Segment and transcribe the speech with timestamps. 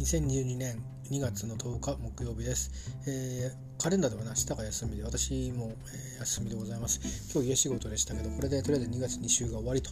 [0.00, 7.30] 2022年2月の10日木曜日です、えー、カレンダーでは明日が休みで私も、えー、休みでございます。
[7.34, 9.90] 今日家仕事でしたけどこれでとりあえず2月2週が終わりと。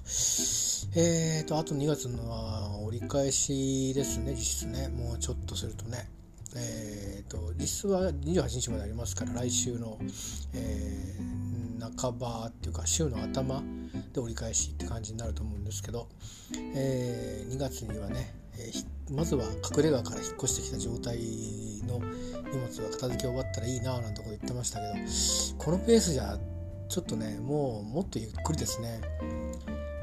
[0.97, 4.89] えーとあと2月のは折り返しですね実質ね。
[4.89, 6.09] もうちょっとするとね。
[6.57, 9.99] えーと実質は28日までありますから来週の、
[10.55, 13.63] えー、半ばっていうか週の頭
[14.15, 16.09] で折り返しって感じになると思うんですけど、
[16.75, 21.19] えー、2月にはねえー、まずは隠れ家から引っ越してきた状態
[21.87, 22.01] の
[22.53, 24.95] 荷物が片付け終わったらいいななんてこと言ってましたけど
[25.59, 26.39] このペースじゃ
[26.89, 29.01] ちょっとねもうもっとゆっくりですね、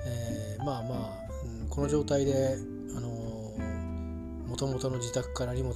[0.06, 1.26] えー、まあまあ、
[1.62, 2.58] うん、この状態で
[2.96, 3.10] あの
[4.48, 5.76] もともとの自宅から荷物を、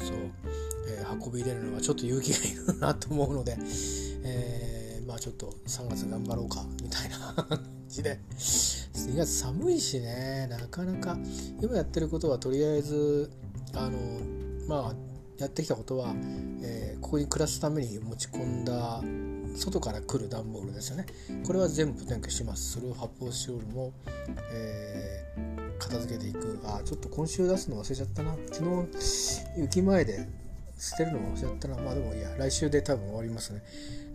[0.88, 3.58] えー、運び入れるのはちょっと勇気がいるなと思うので、
[4.24, 4.69] えー、
[5.10, 7.34] まあちょっと3月頑張ろうかみたいな。
[7.34, 11.18] 感 じで2月寒いしねなかなか。
[11.60, 13.32] 今やってることはとりあえず
[13.74, 13.98] あの
[14.68, 14.96] まあ
[15.40, 16.14] やってきたことは、
[16.62, 19.02] えー、ここに暮らすために持ち込んだ
[19.56, 21.08] 外から来る段ボールですよね。
[21.44, 22.74] これは全部点検します。
[22.74, 23.92] それを発泡スチロールも、
[24.52, 26.60] えー、片付けていく。
[26.66, 28.36] あちょっと今週出すの忘れちゃったな。
[28.52, 30.28] 昨日雪前で
[30.80, 33.62] 捨てるのも忘れたなまあでもいや来週で多分終わりますね。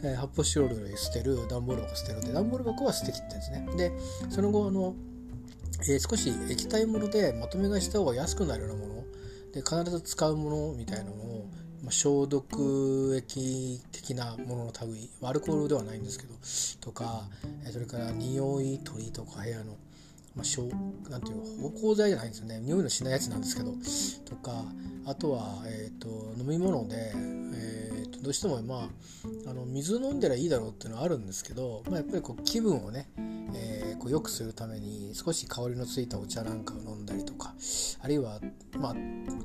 [0.02, 3.68] えー、発泡スチロールで捨てる段ボール箱捨てるで段ボール箱は捨てきってんですね。
[3.76, 3.92] で
[4.30, 4.94] その後あの、
[5.82, 8.94] えー、少し液体ものでまとめ買いした方が安くなるようなもの。
[9.52, 11.46] で必ず使うものみたいなのを、
[11.82, 16.34] まあ、消毒液的なものの類アルコールではないんですけど
[16.80, 17.28] とか、
[17.64, 19.76] えー、それから匂い取りとか部屋の
[20.34, 22.60] まあ、しょうなんていう芳香剤じゃないんですよね。
[22.60, 23.72] 匂いのしないやつなんですけど。
[24.24, 24.64] とか
[25.06, 28.88] あとは、えーと、飲み物で、えーと、どうしても、ま
[29.46, 33.08] あ、あの水飲んだらいいだろうっていうのはあるんですけど、まあ、やっぱりこう気分をね、
[33.54, 37.54] えー、こう良くするために少し香りのついたお茶なんかを飲んだりとか
[38.00, 38.40] あるいは、
[38.78, 38.94] まあ、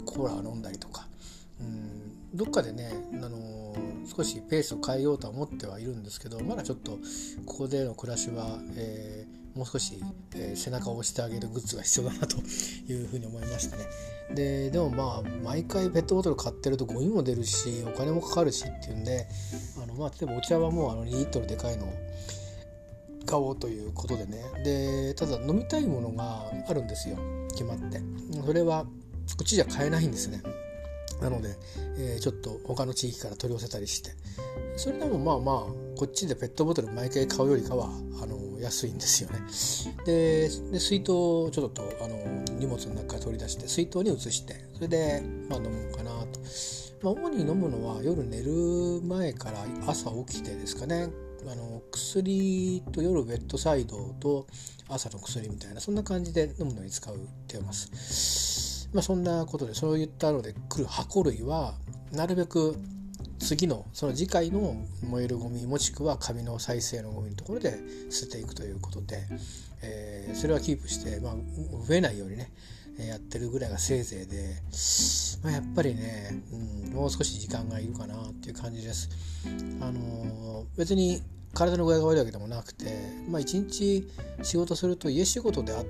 [0.06, 1.08] コーラを飲んだりとか、
[1.60, 6.98] うん、どっかでね、あのー、少しペースを変えようとは思ってはいるんですけどまだちょっと
[7.46, 10.00] ここでの暮らしは、えーもう少し、
[10.36, 13.86] えー、背中を押してあげるグッズが必要だなというふうに思いましたね。
[14.34, 19.28] ででもまあ毎回ペットボトル買ってるとゴミも出るしお金もかかるしっていうんで
[19.82, 21.94] あの、まあ、例えばお茶はもうあの2リットルでかいのを
[23.26, 24.44] 買おうということでね。
[24.64, 27.18] でただ飲みたいものがあるんですよ。
[27.52, 28.02] 決まって。
[28.46, 28.90] それはこ
[29.42, 30.42] っちじゃ買えないんですね。
[31.22, 31.56] なので、
[31.98, 34.12] えー、ちょっと他の地域から取り寄せたりして。
[34.78, 37.88] それでもまあまあこっちでペットボトル毎回買うよりかは
[38.22, 39.40] あの安いんですよね。
[40.06, 40.50] で
[40.80, 42.18] 水筒をちょっとあの
[42.58, 46.40] 荷物の中から取り出して水筒に移してそれで、まあ、飲もうかなと。
[47.02, 51.08] まあ、主に飲むのは夜寝る前から朝起きてですかね
[51.48, 54.48] あの薬と夜ベッドサイドと
[54.90, 58.90] 朝の薬みたいなそんな感じで飲むのに使うってます。
[58.92, 61.76] まあ、そんなことでそういったので来る箱類は
[62.12, 62.76] なるべく
[63.40, 67.80] 次のその次回の燃えるゴミもしくは紙の再生のゴミのところで
[68.10, 69.26] 捨てていくということで、
[69.82, 71.34] えー、それはキープして、まあ、
[71.88, 72.52] 増えないようにね
[73.08, 74.56] やってるぐらいがせいぜいで、
[75.44, 76.42] まあ、やっぱりね、
[76.86, 79.10] うん、もう少し時間がいるかなっていう感じです。
[79.80, 81.22] あのー、別に
[81.54, 82.86] 体の具合が悪いわけでもなくて、
[83.30, 84.06] まあ、一日
[84.44, 85.86] 仕事すると家仕事であっ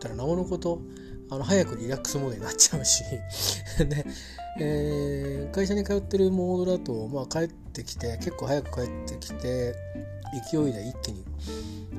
[0.00, 0.80] たらなおのこと
[1.32, 3.02] あの早くリラックスモードになっちゃうし。
[3.88, 4.04] で、
[4.60, 9.74] えー、会社に通ってるモードだと、まあ、帰ってきて結構早く帰ってきて
[10.50, 11.24] 勢いで一気に、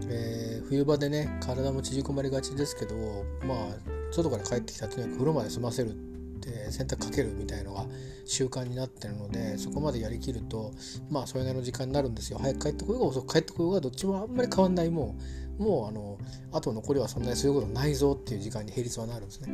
[0.08, 2.96] えー、冬場でね体も縮こまりがちですけど
[3.44, 3.68] まあ
[4.12, 5.94] 外から帰ってきたとにかく風呂まで済ませるっ
[6.40, 7.88] て洗濯かけるみたいのが
[8.26, 10.74] 習慣になってるのでそこまでやりきると
[11.10, 12.38] まあそれなりの時間になるんですよ。
[12.40, 15.24] 早く帰ってこようが遅く帰ってこようがどっちもあんまり変わんないもう
[15.58, 16.18] もうあの
[16.52, 19.50] あと残りはそんなにすることないぞっていう時間に並率はなるんですね。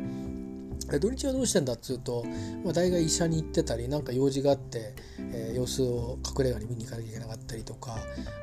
[0.98, 2.24] 土日はどうしてんだっつうと、
[2.64, 7.96] まあ、大概医者に行ってたりなんか用事があって、えー、様子を隠れ家に見に行かなきゃいけなかったりとか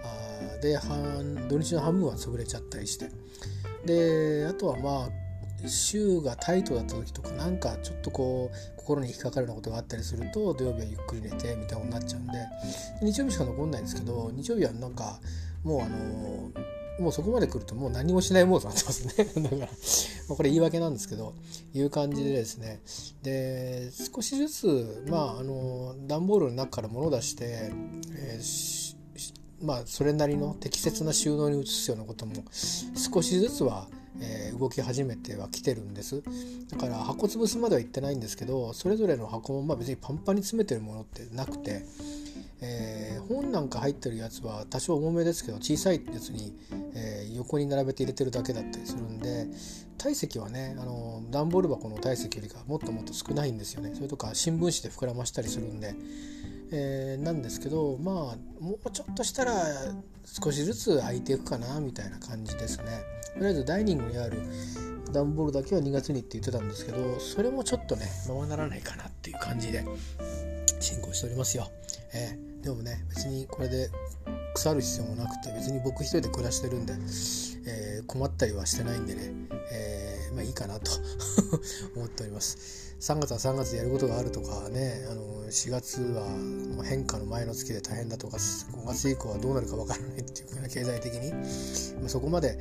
[0.04, 3.10] あで半土日の半分は潰れちゃったりして
[3.86, 5.10] であとはまあ
[5.68, 12.34] 週がタイトだった時とかなんかちょっとこう心に引っかかるようなことがあったりすると土曜日はゆっくり寝てみたいなことになっちゃうんで
[13.02, 15.20] 日曜日しか残んないんですけど日曜日はなんか
[15.64, 16.52] もうあの
[17.00, 19.26] もうそこまで来るともう何もしないモードになってますね。
[19.44, 19.70] だから、
[20.30, 21.34] ま、これ言い訳なんですけど
[21.74, 22.80] いう感じでですね。
[23.24, 27.72] で少しずつまああの段ボールの中から物を出して、
[28.12, 28.96] えー、
[29.62, 32.34] まあそれなりの適切な収納に移すようなことも
[32.96, 33.88] 少しずつは
[34.20, 36.24] え、動き始めてはきてるんです。
[36.70, 41.86] だから箱潰すまでは言ってないんですけどそれぞれの箱もまあ別にパンパンに詰めてるものってなくて
[42.62, 46.56] えー、本なんか入ってるやつは多少重めですけど小さいやつに、
[46.96, 49.48] えー、横に並べて入れてるだけだったりするんで
[49.98, 53.92] 体積はねあの段ボール箱の体積よりかもっともっと少ないんですよね。
[53.96, 55.96] それとか新聞紙で膨らましたりするんで、
[56.72, 59.54] えー、なんですけどまあもうちょっとしたら
[60.24, 62.86] 少しずつ空いていくかなみたいな感じですね。
[63.34, 64.42] とりあえずダイニングにある
[65.12, 69.86] 段ボールだけは2月にって言ってたんですけどそれもちょっとねままならないかなっていう感じで
[70.80, 71.70] 進行しておりますよ、
[72.14, 73.90] えー、でもね別にこれで
[74.54, 76.94] 腐る必要もなくて別に僕一人で暮らしてるんで、
[77.68, 79.32] えー、困ったりはしてないんでね、
[79.72, 80.92] えー、まあいいかなと
[81.96, 82.88] 思っております。
[83.00, 86.26] 3月は3月でやることがあるとかねあの4月は
[86.84, 91.32] 変化の前の月で大変だとか5月以降はどうなるかわからないっていうふうな経済的に、
[92.00, 92.58] まあ、そこまで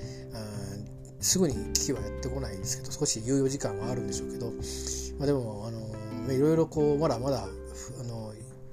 [1.21, 4.53] すぐに危機はやってこないんですけど少し猶予時間はあるんでしょうけど、
[5.19, 7.49] まあ、でもあのいろいろこうまだまだ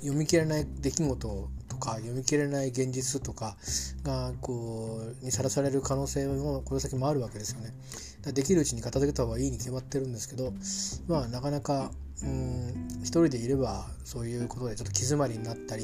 [0.03, 3.55] 読み切れない出来事とか読み切れない現実とか
[4.03, 7.73] がこうにさらされる可能性もこの先もあるわけですよね。
[8.33, 10.53] できるうちに片付けた方がいいに決まってるんですけど
[11.07, 11.91] まあなかなか
[12.23, 15.83] うん一人でいればそういうことでちょっと気詰まりになったり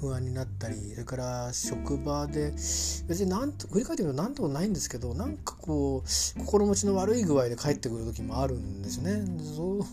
[0.00, 9.24] 不安になったりそれから職場で別になんと振り返ってみると何ともないんですけどなんかこう心持ちの悪い具合で帰ってくる時もあるんですよね。
[9.56, 9.84] そう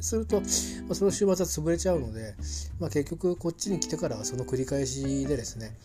[0.00, 0.46] すると、ま
[0.90, 2.34] あ、その週末は潰れちゃうので、
[2.80, 5.76] まあ、結局こっちに来てからその繰り返しでですね、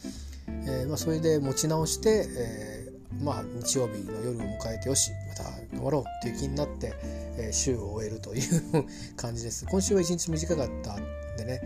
[0.48, 2.81] えー、まあ、それで持ち直して、えー、
[3.20, 5.44] まあ、日曜日の夜を迎えてよしまた
[5.76, 6.94] 頑張ろうっていう気になって、
[7.38, 8.86] えー、週を終えるという
[9.16, 9.66] 感じです。
[9.66, 11.62] 今週は一日短かったんでね、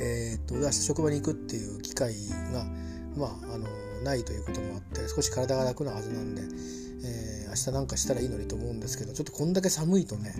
[0.00, 2.14] えー、っと明日職場に行くっていう機会
[2.52, 2.64] が、
[3.16, 3.66] まあ、あの
[4.02, 10.34] ないということもあって少し体が楽なはずなんで、えー、明日なんかしたらいいのにと思うんですけどちょっとこんだけ寒いとね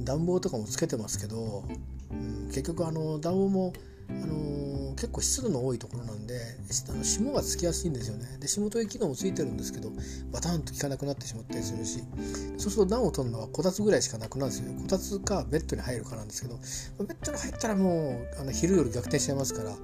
[0.00, 1.64] 暖房とかもつけてますけど、
[2.10, 3.72] うん、結局あの暖房も
[4.08, 8.26] あのー、結構湿度の多いところなんであの霜がつきやすいんですよね。
[8.40, 9.90] で霜取り機能もついてるんですけど
[10.32, 12.00] バタンと効かなくなってしまったりするし
[12.58, 16.56] そうすると暖を取るのはこたつぐらいしかなくなるんですよこたつかベッドに入るかなんですけど
[17.06, 19.76] ベッドに入ったらもうあの昼夜逆転しちゃいますから、ま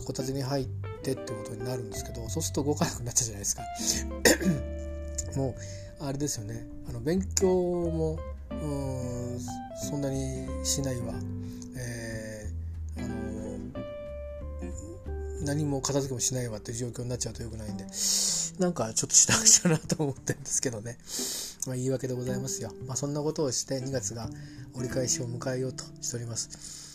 [0.00, 0.66] あ、こたつに入っ
[1.02, 3.62] てってことになるんですけどそうすると動かなくなっちゃうじゃないですか。
[5.36, 5.54] も
[6.00, 6.66] うあれですよね。
[6.88, 8.18] あの勉強も
[8.50, 9.40] うん
[9.88, 11.14] そんなにしないわ。
[11.76, 12.07] え
[15.44, 17.84] 何も片付けもしないわっていう状況になっちゃうとよくないんで
[18.58, 20.98] なんかちょっとしなくちゃなと思ってるんですけどね、
[21.66, 24.28] まあ、言い訳でございますよ、まあ、そんなことをして2月が
[24.74, 26.88] 折り返しを迎えようとしております。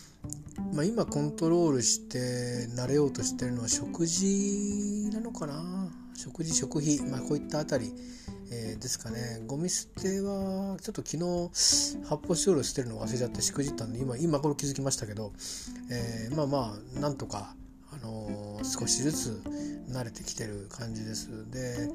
[0.73, 5.91] まあ、今コントロールして慣れようとしてるのは食事なのかな。
[6.15, 7.93] 食事食費、まあ、こういったあたり、
[8.51, 9.41] えー、ですかね。
[9.47, 15.33] ゴミ捨てはちょっと昨日発泡スチロール捨てるの忘れちゃってしくじったんで今今頃気づきましたけど、
[15.89, 17.55] えー、まあまあなんとか
[18.03, 19.41] の、少しずつ
[19.89, 21.29] 慣れてきてる感じです。
[21.51, 21.89] で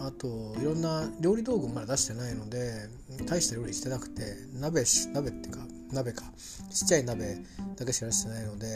[0.00, 2.88] あといろんな料理道具まだ出してないので
[3.26, 4.22] 大した料理してなくて
[4.54, 5.60] 鍋鍋っていうか
[5.92, 6.24] 鍋か。
[6.70, 7.36] ちっちゃい鍋
[7.76, 8.66] だけしか出してないので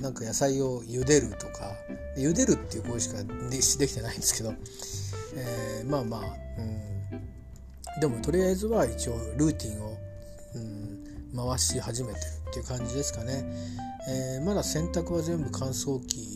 [0.00, 1.72] なんか野菜を茹でるとか
[2.16, 4.54] 茹でるっていう行為しかでできてないんですけど、
[5.36, 6.20] えー、まあまあ、
[6.58, 9.98] うん、でもとりあえずは一応ルーティンを、
[11.34, 13.44] 回し始めてるっていう感じですかね。
[14.08, 16.28] えー、まだ洗濯は全部乾燥機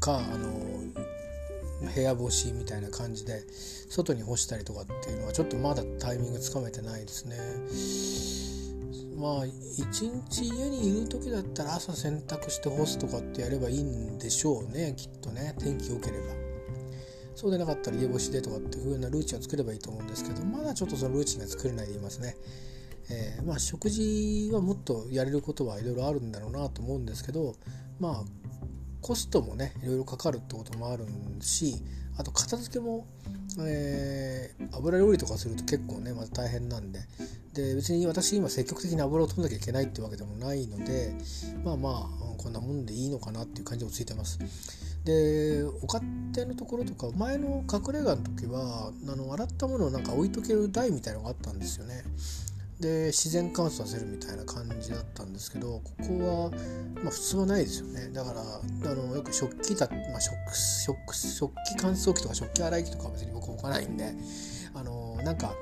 [0.00, 0.64] かあの
[1.92, 3.42] 部屋干しみたいな感じで
[3.88, 7.36] 外に干したりとかっていうのはちょっとまだタイミングつかめてないですね。
[9.16, 16.24] まあ一日家にいる時だったら朝洗濯して干すとかってやればいいんでしょうねきっとね天気良ければ。
[17.34, 22.36] そうでなかったら家干しでとかっていう風なルーチンを作ればいいと思うんですけどまだちょっとそのルーチンが作れないでいますね。
[23.10, 27.54] えー、まあ、食事はもっとやれることはいろいろあるんだろうなと思うんですけど
[28.00, 28.24] まあ
[29.00, 31.06] コストもねいろいろかかるってこともある
[31.40, 31.74] し
[32.16, 33.06] あと片付けも、
[33.60, 37.00] えー、油料理とかすると結構ねまた大変なんで
[37.52, 41.14] で別に私今積極的に油を取んなきゃいけないってわけでもないので
[41.64, 44.38] まあまあこんなもんでいいのかなっていう感じもついてます。
[45.04, 52.02] でお勝手のところとか前の隠れ家の時はあの洗ったものをなんか置いとける台みたいのがあったんですよね。
[52.80, 56.50] で自然乾燥させるみたいな感じだったんですけどここは、
[57.02, 58.08] まあ、普通はないですよね。
[58.12, 64.14] だからあのよく食器だ、まあ、食食食器乾燥機とか食器洗い機とかは別に僕置かないんで
[64.74, 65.54] あのなんか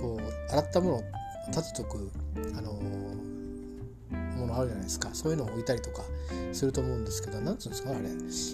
[0.00, 1.02] こう洗ったものを
[1.48, 2.10] 立てとく
[2.56, 2.72] あの
[4.36, 5.10] ものあるじゃないですか。
[5.14, 6.02] そういうのを置いたりとか
[6.52, 8.08] すると思うんですけど何つうんですかあれ。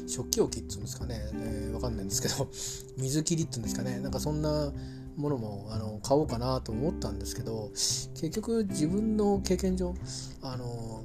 [0.09, 2.49] 食器置きっつうんですかね、えー、わかんないんですけど。
[2.97, 3.99] 水切りっつうんですかね。
[3.99, 4.73] なんかそんな
[5.21, 9.95] ものもあの買おうかなと思ったんですけど結局自分の経験上
[10.43, 11.05] あの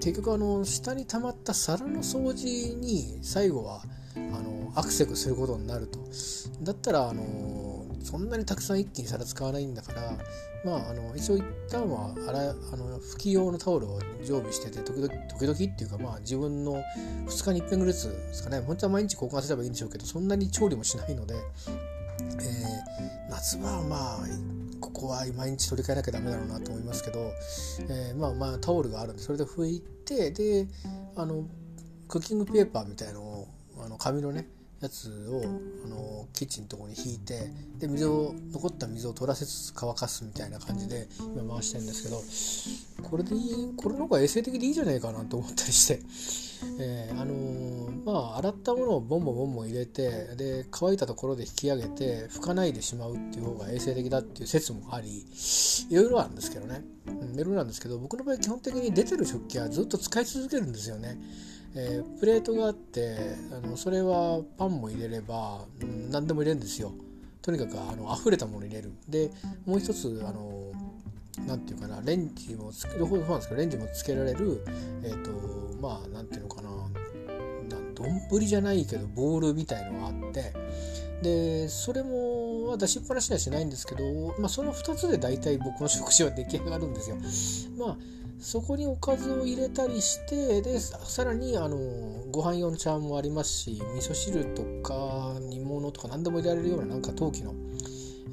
[0.00, 3.82] 結局あの下に溜まった皿の掃除に最後は
[4.14, 5.98] あのアクセスすることになると。
[6.62, 10.12] だったらあのそんなにたくさん一気に皿使わないんだから
[10.64, 12.40] まああの一応一旦は洗
[12.72, 16.82] あの拭き用のタオルを常備してて時々時々っていうかまあ自分の
[17.26, 18.60] 2日に1遍ぐらいですかね。
[18.60, 21.34] 本当は毎日交換すればいいんでしょうけどそんなに調理もしないので、
[22.20, 24.18] えー、夏場はまあ
[24.80, 27.32] ここは毎日取り替えなきゃダメだろうなと思いますけど、
[27.88, 30.68] えー、まあまあタオルがあるんでそれで拭いてで
[31.16, 31.46] あの
[32.08, 33.48] クッキングペーパーみたいのを
[33.84, 34.48] あの紙のね
[34.80, 35.42] やつを
[35.84, 42.02] あのキッチンのとこに引いてで水を残った水を取らせつつ乾かすみたいな感じで今回してるんです
[42.96, 46.00] けどこれでいいこれの方が衛生的でいいじゃないかなと思ったりして、
[46.80, 55.26] えー、あのー、まあ洗ったものをボンボンボンボン入れてで乾いたところで引き上げて拭かないでしまうっていう方が衛生的だっていう説もあり
[55.88, 56.84] いろいろあるんですけどね
[57.34, 61.18] いろいろなんですけど僕の場合基本的に出てる食器はずっと使い続けるんですよね。
[61.76, 63.16] えー、プレートがあって
[63.52, 66.92] あのそれはパンも入れれば、うん、何でも入れるんですよ
[67.42, 69.30] とにかくあの溢れたもの入れるで
[69.66, 70.72] もう一つあの
[71.46, 74.64] なんていうかなレンジもつけ両方そうなんですけどレンジもつけられる
[75.04, 75.30] えっ、ー、と
[75.80, 76.70] まあなんていうのかな
[78.30, 80.52] 丼じゃないけどボールみたいのがあって
[81.22, 87.16] でそれも出しっぱなしにはしないんですけど、まあ、その2つで大体僕の食事は出来上がるんですよ。
[87.78, 87.96] まあ
[88.38, 91.76] そこにおかずを入れたりしてでさらにあの
[92.30, 97.54] ご飯用の茶碗もありますし味噌汁とか煮物とか何でも入れられるようななんか陶器の、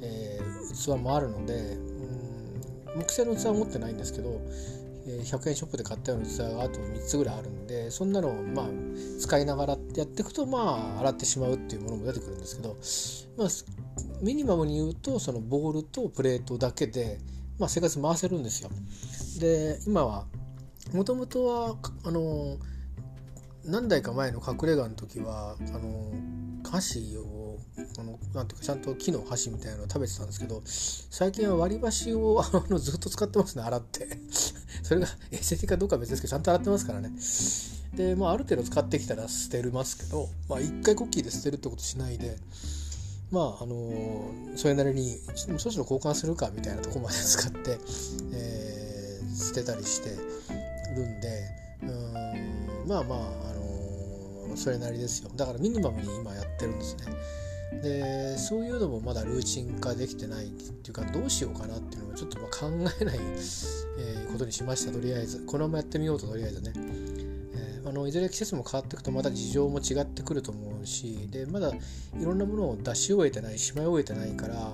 [0.02, 4.40] えー、器もあるのでうん木製の器は持ってないんですけど、
[5.06, 8.66] えー、100円ショップで買ったような器があと3つぐらいあるんでそんなのをまあ
[9.18, 12.76] 使いながらやっていくとまあ洗ってしまうっていうものも出てくるんですけど、
[13.38, 13.48] まあ、
[14.22, 17.18] ミニマムに言うとそのボウルとプレートだけで、
[17.58, 18.70] まあ、生活回せるんですよ。
[19.44, 20.24] で今は
[20.94, 22.56] もともとはあの
[23.66, 26.12] 何代か前の隠れ家の時はあの
[26.70, 27.58] 箸を
[27.98, 34.08] あのなんていうかちゃんと木の箸みたいなのを食べてたんですけど最近は割り箸を あのずっと使ってますね洗って。
[34.82, 37.12] それが衛生的かどうかは別ですけどちゃんと洗ってますからね。
[37.94, 42.38] でまあある程度使ってきたら捨てるますけどまあ一回コッキーで捨てるってことしないで
[43.30, 47.78] まああのそれなりにそろそろ交換するかみたいなとこまで使って、
[48.32, 48.83] えー
[49.34, 50.10] 捨てたりして
[50.94, 53.22] るんでうんまあまあ、あ
[54.48, 55.30] のー、それなりですよ。
[55.36, 57.06] だからミニマムに今やってるんですね。
[57.82, 63.18] でそういうのもまだルーチン化できてないっていうかどうしようかなっていうのをちょっとま考えない、
[63.98, 64.92] え、ことにしました。
[64.92, 66.72] とりあえずこのままやってみようととりあえずね。
[67.86, 74.72] あのいずれ季節も変わっていくとまた事情も違ってくると思うしでまだいろんなものを出し終えてないしまい終えてないから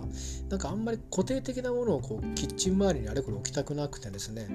[0.48, 4.46] なんかあんまり固定的なものをこうキッチン周りにあれこれ置きたくなくてですね。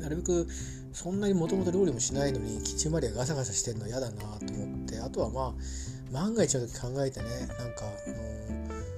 [0.00, 0.46] なるべく
[0.92, 5.54] そんなにもともと料理もしないのにキッチン周りがガサガサしてるの嫌だなと思ってあとはまあ
[6.12, 7.84] 万が一の時考えてねなんか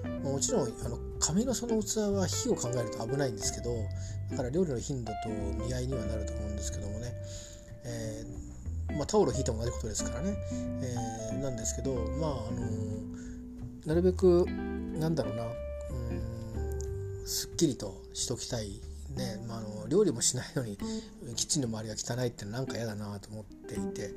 [0.05, 3.75] あのもちろんあの紙のその器は火を考えると危ないんですけど
[4.31, 5.29] だから料理の頻度と
[5.67, 7.13] 見合いにはなると思うんですけどもね、
[7.85, 8.30] えー
[8.97, 10.37] まあ、タオルを引いても同じことですからね、
[10.83, 12.61] えー、なんですけどまああの
[13.87, 14.47] なるべく
[14.99, 15.47] なんだろうなう
[17.25, 18.81] んすっきりとしときたい
[19.17, 20.77] ね、まあ、あの料理もしないのに
[21.35, 24.11] キッチンの周りが汚いってなんか嫌だなと思っていて。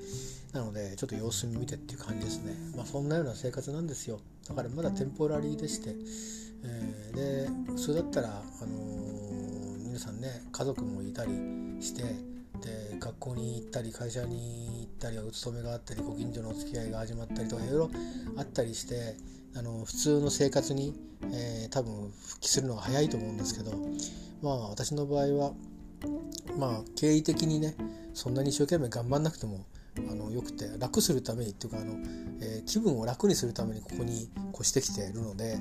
[0.54, 2.54] なのでちょっと様子見てっていう感じですね。
[2.78, 4.20] まあそんなような生活なんですよ。
[4.48, 5.96] だからまだテンポラリーでして、
[6.64, 11.32] えー、でそれだったら、あのー、皆さんね家族もいたり
[11.82, 12.04] して
[13.04, 17.90] 学校に行ったり会社に行ったりお勤めがあったりご近所のお付き合いが始まったりとかいろいろ
[18.38, 19.18] あったりして
[19.58, 20.94] あの普通の生活に、
[21.34, 23.74] えー、多分復帰するのが早いと思うんですけど
[24.42, 25.52] まあ私の場合は
[26.58, 27.76] まあ経緯的にね
[28.14, 29.66] そんなに一生懸命頑張んなくても
[30.10, 31.94] あのよくて楽するためにっていうかあの、
[32.42, 35.58] えー、気分を楽にするためにここに越してきているので、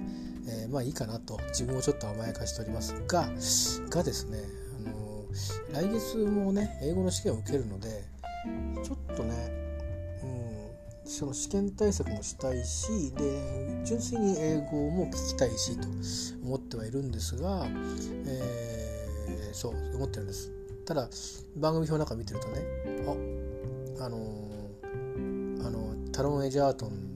[0.48, 1.38] えー、まあいいかなと。
[1.48, 3.28] 自分をちょっと甘やかしておりますが
[3.90, 4.61] がですね
[5.72, 8.04] 来月もね英語の試験を受けるので
[8.82, 9.34] ちょっとね、
[10.22, 10.26] う
[11.06, 15.88] ん、その試験対策もしたいしで純粋に英語も聞きたいしと
[16.44, 17.66] 思ってはいるんですが、
[18.26, 20.50] えー、そう思ってるんです。
[20.84, 21.08] ただ
[21.56, 22.60] 番組表なんか見てるとね
[24.00, 24.18] ああの
[25.64, 27.11] あのタロン・エジャートン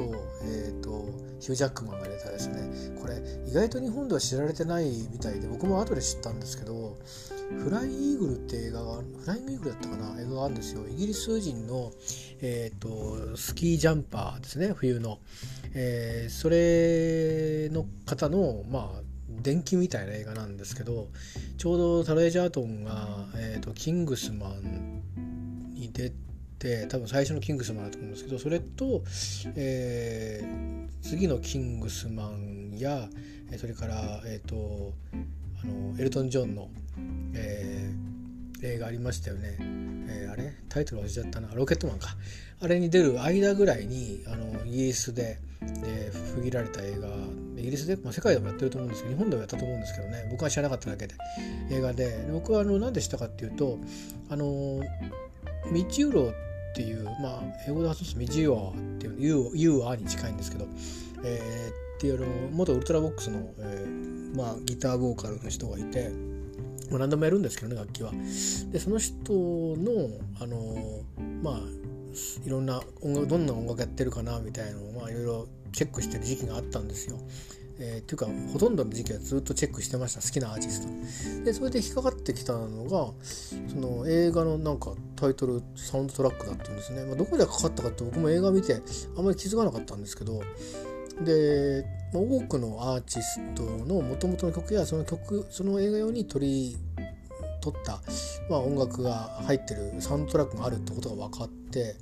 [0.00, 0.14] と,、
[0.44, 1.04] えーと、
[1.40, 6.96] ヒュージャックマンが出たですねこれ意外と日本では知られてないみたいで僕も後で知ったんですけど
[7.62, 10.86] フライイーグルって映画がフライングイーグルだったかな映画があるんですよ。
[10.88, 11.90] イギリス人の、
[12.40, 15.18] えーと、スキージャンパーですね冬の、
[15.74, 21.08] えー、それの方のまあ電気みたいな映画なんですけど
[21.58, 25.02] ちょうどタロエジャートンが、えーと、キングスマン
[25.74, 26.29] に出て
[26.88, 29.02] 多分最初のキングスマンだと思うんですけどそれと、
[29.56, 33.08] えー、次のキングスマンや
[33.56, 34.92] それから、えーと、
[35.64, 36.68] あのエルトン・ジョンの、
[37.34, 40.52] えー、映画ありましたよね、えー、あれ？
[40.68, 41.48] タイトル忘れちゃったな。
[41.54, 42.08] ロケットマンか。
[42.62, 47.08] あれに出る間ぐらいにあのイギリスでで区切られた映画。
[47.56, 50.28] イギリスで、まあ、世界でもやってると思うんですけど日本でもやったと思うんですけどね。
[50.30, 51.14] 僕は知らなかっただけで。
[51.70, 52.28] 映画で。
[52.30, 53.78] 僕はあの何でしたかっていうと
[54.28, 54.80] あの
[55.72, 56.32] Midge Ure
[56.70, 60.66] っていうまあ英語で発音するミチュアっていうユーユーアに近いんですけど、
[61.24, 66.10] えー、っていうの元 Ultravox の、えーまあ、ギターボーカルの人がいて、
[66.90, 68.12] まあ、何でもやるんですけどね楽器は。
[68.70, 70.08] でその人の
[70.40, 71.02] あの
[71.42, 71.60] まあ
[72.44, 77.18] いろんな音楽どんな音楽やってるかなみたいのをまあいろいろチェックしてる時期があったんですよ。
[77.82, 80.20] えー、っていうかほとんどの時期はずっとチェックしてました。
[80.20, 80.86] 好きなアーティス
[81.38, 81.44] ト。
[81.44, 83.12] でそれで引っかかってきたのが
[83.68, 88.80] その映画のなんかタイトルサウンドトラックだったんですね、まあ、どこでかかったかって僕も映画見て
[89.16, 90.42] あんまり気づかなかったんですけど
[91.24, 96.76] で多くのアーティストのもともとの曲やその曲その映画用に取り
[97.60, 98.00] 取った、
[98.48, 101.96] まあ、音楽が入ってるサウンドトラックがあるってことが分かって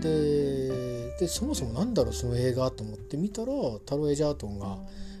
[0.00, 3.52] ででそもそも何だろうその映画と思って見たら
[3.86, 4.78] タロ・エジャートンが、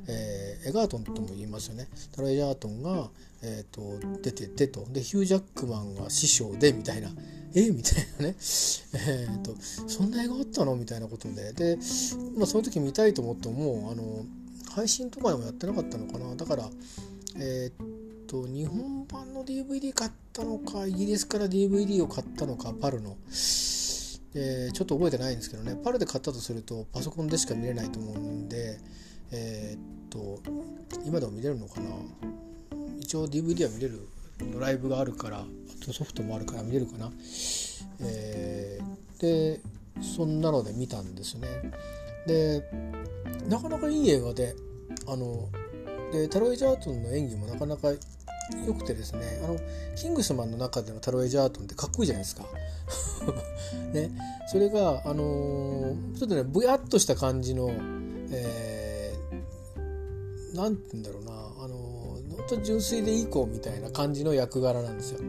[0.08, 1.88] えー、エガートンとも言いますよね。
[2.12, 3.10] タロ・エジャートンが、
[3.42, 4.86] えーと、出ててと。
[4.90, 7.10] でヒュージャックマンが師匠でみたいな。
[7.54, 7.70] え？
[7.70, 8.34] みたいなね、
[8.94, 10.76] えーと、そんな映画あったの？
[10.76, 11.52] みたいなことで。
[11.52, 11.76] で、
[12.36, 14.24] まあ、その時見たいと思ってもあの
[14.74, 16.34] 配信とかでもやってなかったのかな。
[16.34, 16.68] だから
[17.36, 23.16] えっ、と日本版の DVD 買ったのかイギリスから DVD を買ったのかパルの。
[24.34, 25.74] えー、ちょっと覚えてないんですけどね。
[25.82, 28.78] パルで買ったとするとパソコンでしか見れないと思うんで
[29.30, 30.40] えー、っと
[31.04, 31.88] 今でも見れるのかな？
[33.00, 34.06] 一応 DVD は見れる
[34.52, 35.44] ドライブがあるからあ
[35.84, 37.10] とソフトもあるから見れるかな、
[38.00, 39.60] えー、で
[40.02, 41.48] そんなので見たんですね。
[42.26, 42.62] で
[43.48, 44.54] なかなかいい映画で
[45.06, 45.48] あの
[46.12, 47.92] でタロイ・ジャートンの演技もなかなか
[48.66, 49.58] 良くてですねあの
[49.96, 52.44] キングスマンの中でのタロイ・ジャートンってかっこいいじゃないですか。
[53.92, 54.10] ね、
[54.46, 58.77] それが、あのー、ちょっとねぼやっとした感じの、えー、
[60.54, 61.32] なんて言うんだろうな、
[61.64, 65.20] あの、本当純粋でいい子みたいな感じの役柄なんですよ。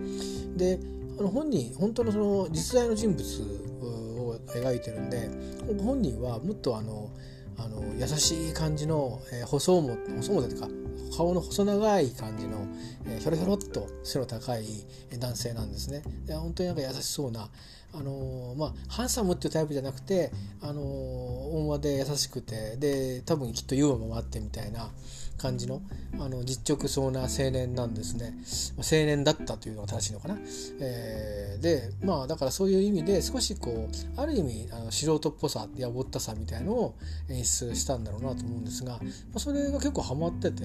[0.56, 0.80] で
[1.18, 3.24] あの本人本当のその実在の人物
[4.22, 5.30] を描いてるんで
[5.84, 7.10] 本人はもっとあの
[7.58, 10.68] あの優しい感じの、えー、細も細もというか
[11.16, 12.66] 顔の細長い感じの、
[13.06, 14.66] えー、ひょろひょろっと背の高い
[15.20, 16.04] 男性なんですね。
[16.26, 17.50] で本当になんか優しそうな
[17.92, 20.32] あのー、まあハンサムっていうタイプじゃなくて、
[20.62, 24.92] あのー、温和で優しくてで多分きっとユーモアもあってみたいな
[25.40, 25.82] 感じの
[26.20, 28.34] あの実直そうな青年なんですね。
[28.78, 30.38] 青年だったというのが正しいのかな、
[30.82, 36.96] えー、でまあだからそういう意味で少しこうある意味あの素人っぽさやぼったさみたいのを
[37.30, 39.00] 演出したんだろうなと思うんですが、ま
[39.36, 40.64] あ、それが結構ハマってて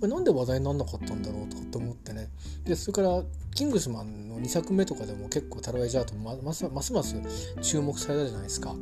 [0.00, 2.28] これなんで話題にならなかったんだろうとかって思ってね。
[2.64, 3.22] でそれから
[3.54, 7.14] キングスマンの2作目とかでも結構タロエジャートますますます
[7.62, 8.74] 注目されたじゃないですか。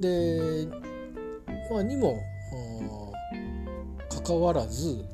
[0.00, 0.68] で、
[1.70, 2.20] まあ、にも
[4.26, 5.04] かわらず、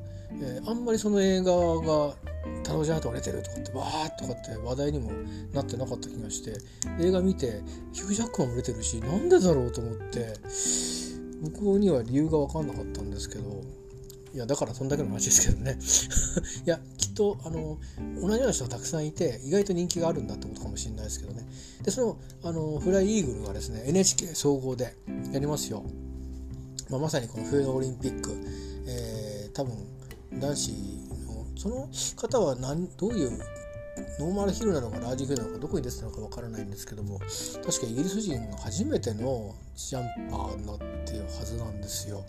[0.41, 2.15] えー、あんまりその映画が
[2.65, 5.13] タロジャートが出てるとかってわーとかって話題にも
[5.53, 6.53] なってなかった気がして
[6.99, 7.61] 映画見て
[7.93, 10.35] ヒュージャックマンも出てるしなんでだろうと思って
[11.43, 13.63] 向こうには理由が分かんなかったんですけど
[14.35, 15.77] いやだからそんだけの話ですけどね。
[16.65, 17.79] いやきっとあの
[18.19, 21.47] 同じような人がたくさんいて意外と人気があるんだってことかもしれないですけどね。
[21.83, 24.97] でそのあのフライイーグルがですね NHK 総合で
[25.33, 25.85] やりますよ、
[26.89, 28.35] まあ、まさにこの冬のオリンピック、
[28.87, 29.75] えー、多分
[30.41, 30.73] 男子
[31.27, 33.31] のその方は何どういう
[34.19, 42.25] ノーマルヒルなのかラージヒルなのかどこに出てたのかわからないんですけども確かイギリス人が初めてのジャンパーになっていうはずなんですよ。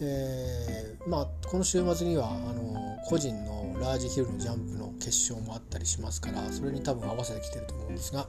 [0.00, 8.26] えー、まあこの週末にはあの個人のラージヒルのジャンプの決勝もあったりしますからそれに多分合わせてきてると思うんですが、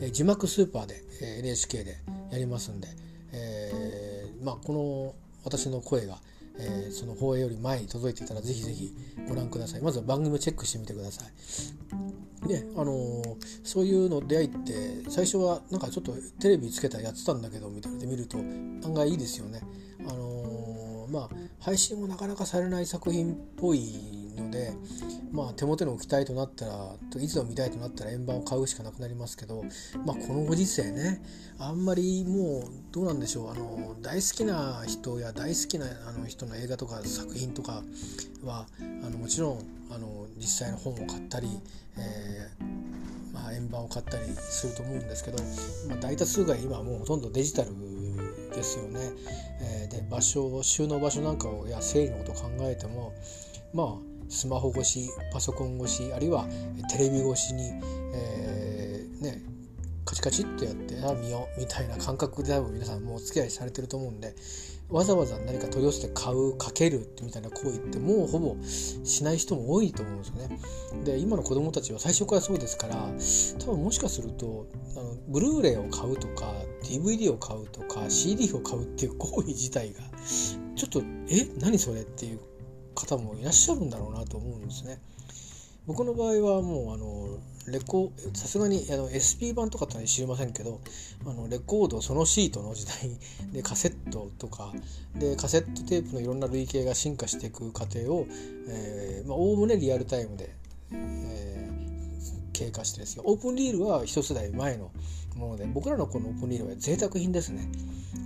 [0.00, 1.98] えー、字幕スーパーで、えー、NHK で
[2.32, 2.88] やりますんで、
[3.32, 6.18] えー、まあこの私の声が
[6.58, 8.94] えー、その放映より前に届いていたらぜひぜひ
[9.28, 9.82] ご覧ください。
[9.82, 12.48] まずは番組をチェックしてみてください。
[12.48, 19.62] であのー、そういうの出会いって最初はなんかちょっとテレビつけたらやってたんだけどみたいなで見ると案外いいですよね。
[20.06, 24.72] あのー、まあ配信もなかなかされない作品っぽいので、
[25.32, 29.64] まあ、手元に置きたいとなったらいつでも見たいとなったら円盤を買うしかなくなりますけど、
[30.04, 31.22] まあ、このご時世ね
[31.58, 37.82] あんまりもうどうなんでしょうあの大好きな人や大好きなあの人の映画とか作品とか
[38.44, 38.66] は
[39.04, 39.58] あのもちろん
[39.90, 41.48] あの実際の本を買ったり、
[41.96, 45.38] えーまあ、円盤を買ったりすると思うんですけど、
[45.88, 47.70] まあ、大多数が今もうほとんどデジタル
[48.54, 49.00] ですよね。
[49.60, 53.12] えー、で場所収納場所なんかをや整理のことを考えても
[53.72, 56.46] まあスマホ越しパソコン越しあるいは
[56.90, 57.72] テレビ越しに、
[58.14, 59.42] えー、ね
[60.04, 64.34] カチカチっとやってあ見ようみたいな感覚で多分皆さんもうお付き合いされてると思うんで
[64.90, 70.60] わざわざ何か取り寄せて買うかけるみたいな行為ってもうほぼしない人も多いと思うんですよね。
[71.04, 73.08] で今の子供たちは最初からそうですから
[73.60, 80.00] 多分もしかするとあのブルーレイを買うとか DVD を買うとか CD を買うっていう行為自体が
[80.76, 82.40] ちょっとえ何それっていう
[82.94, 84.98] 方もいらっしゃるんだろうなと思うんですね。
[85.86, 90.80] 僕の場合はもうあのレコさすがにあの SP 版とかって知りませんけど
[91.26, 92.94] あのレコードそのシートの時代
[93.52, 94.72] で カセットとか
[95.14, 98.26] でカセットテープのいろんな類型が進化していく過程を
[99.28, 100.54] おおむねリアルタイムで、
[100.92, 104.90] えー、経過してですよオープンリールは一世代前の
[105.36, 107.68] もので僕らのこのオープンリールは贅沢品ですね。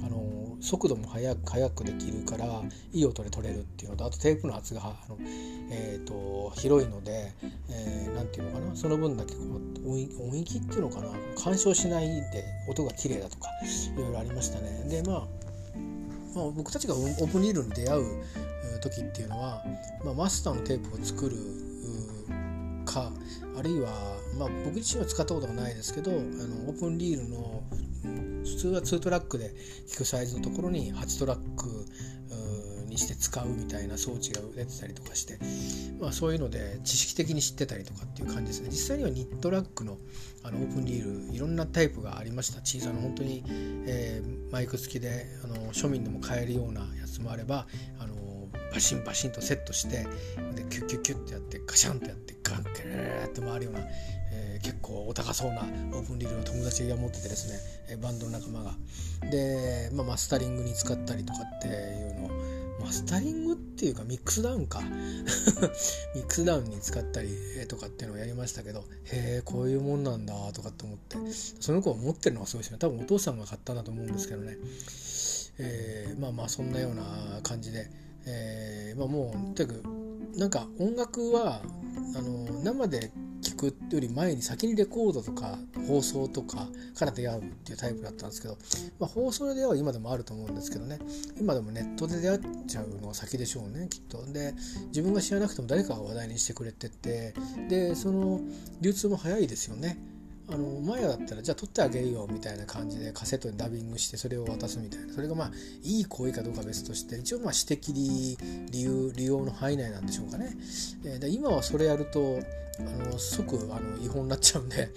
[0.04, 5.16] あの速度も速く速くできるからいい音で撮れるっていうのとあとテープの圧があの、
[5.70, 7.32] えーと、広いので
[7.68, 11.08] 何、えー、て言うのかなその分だけこう音域っていうのかな
[11.42, 13.48] 干渉しないで音が綺麗だとか
[13.96, 14.84] いろいろありましたね。
[14.88, 15.26] でまあ
[16.34, 18.04] まあ、僕たちがオープンリールに出会う
[18.80, 19.64] 時っていうのは、
[20.04, 21.36] まあ、マスターのテープを作る
[22.84, 23.10] か
[23.58, 27.62] あるいは、まあ、僕自身は使ったことがないですけどあのオープンリールの
[28.44, 29.52] 普通は2トラックで
[29.88, 31.86] 聴くサイズのところに8トラック
[32.88, 35.38] にして使うみたいな装置が出てたりとかして、
[36.00, 38.68] まあ、そういうので知識的に知ってたりとかっていう感じですね。
[38.70, 39.98] 実際にはニットラックの
[40.42, 42.60] あのオープンリールいろんなタイプがありました。
[42.60, 43.44] 小さな本当に、
[43.86, 47.66] えー、マイク付きであの庶民でも買えるようなやつもあれば
[47.98, 48.14] あの
[48.72, 50.06] バシンバシンとセットして
[50.54, 52.70] でキュッキュッキュッてやってガシャンってやってガンって
[53.26, 53.80] って回るような
[54.62, 58.74] 結構お高そうなオープンリールの友達が持っててですね、バンドの仲間が。
[59.30, 62.30] で、まあ、マスタリングに使ったりとかっていうのを
[62.80, 64.80] マスタリングっていうかミックスダウンか。
[66.14, 67.30] ミックスダウンに使ったり
[67.68, 71.16] とかっていうのをやりましたけどへえこういうもんなんだとかって思って
[71.60, 72.78] その子を持ってるのがすごいですね。
[72.78, 74.56] 多分お父さんが買ったんだと思うんですけどね、
[75.58, 77.90] えー、まあまあそんなような感じで、
[78.26, 79.82] えー、まあもうとにかく
[80.38, 81.62] なんか音楽は
[82.16, 83.10] あの生で
[83.58, 88.56] くより前に先にレコードとか放送とかから出会うっていうタイプだったんですけど、
[88.98, 90.98] まあ、放送で出会うは今でもあると思うんですけどね。
[91.38, 94.24] 今でもネットで出会っちゃうのが先でしょうねきっと。
[94.32, 94.54] で
[94.86, 97.34] 自分が知らなくても誰かが話題にしてくれてて。
[97.68, 98.40] でその
[98.80, 99.98] 流通も早いですよね。
[100.50, 105.50] あの前だったらじゃあ撮ってあげるよみたいな感じでカセットにダビングしてそれを渡すみたいなそれがまあ
[105.82, 107.92] いい行為かどうか別として一応まあ指摘
[108.72, 110.56] 理由利用の範囲内なんでしょうかね。
[111.04, 112.40] えで今はそれやると
[112.78, 114.88] あの即あの違法になっちゃうんで、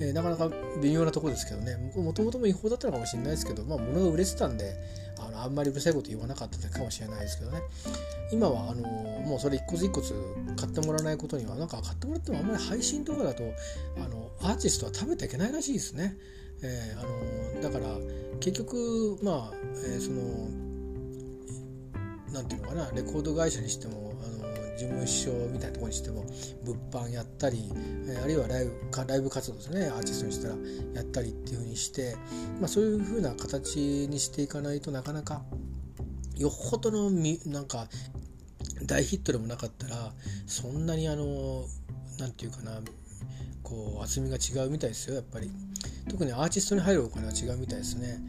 [0.00, 0.50] えー、なかなか
[0.82, 4.74] 微妙なとこですけどねもともとも違法だったのかもしれないですけど、まあ、物が売れてたんで
[5.18, 7.60] あのあんまりうるさいこと言わなかっただけかもしれないですけどね
[8.32, 10.14] 今はあのもうそれ一個ずつ一個ず
[10.56, 13.44] 買ってもらわないことにはなんか買ってもらってもあんまり配信とかだと
[13.96, 16.16] あのアーティストは食べていけないらしいですね。
[16.62, 17.02] えー、あ
[17.58, 17.96] のだから
[18.40, 20.48] 結局まあ、えー、その
[22.32, 24.05] なんていうのかなレコード会社にしても
[24.76, 26.24] 事務所みたいなところにしても
[26.64, 27.72] 物販やったり、
[28.22, 28.72] あるいはライブ
[29.06, 29.86] ライブ活動ですね。
[29.86, 30.54] アーティストにしたら
[30.94, 32.16] やったりっていうふうにして、
[32.60, 33.76] まあ、そういうふうな形
[34.08, 35.42] にしていかないとなかなか
[36.36, 37.88] よっぽどのみなんか
[38.84, 40.12] 大ヒットでもなかったら
[40.46, 41.64] そんなにあの
[42.18, 42.80] 何て言うかな
[43.62, 45.50] こう厚みが違うみたいですよやっぱり。
[46.08, 48.20] 特にアーティストに入るお金は違うみたいですね、